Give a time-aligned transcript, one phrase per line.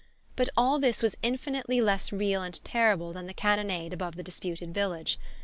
[0.35, 4.73] But all this was infinitely less real and terrible than the cannonade above the disputed
[4.73, 5.19] village.